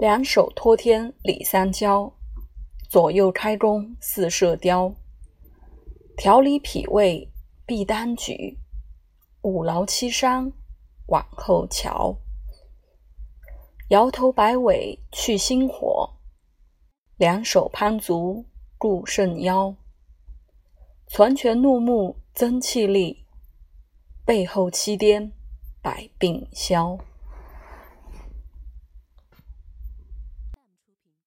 [0.00, 2.10] 两手托天理三焦
[2.88, 4.94] 左右开弓似射雕。
[6.16, 7.30] 调理脾胃
[7.66, 8.56] 必当举
[9.42, 10.50] 五劳七伤
[11.08, 12.16] 往后瞧。
[13.90, 16.08] 摇头摆尾去心火
[17.18, 18.46] 两手攀足
[18.78, 19.76] 固肾腰。
[21.08, 23.26] 攒拳怒目增气力
[24.24, 25.30] 背后七颠
[25.82, 26.98] 百病消。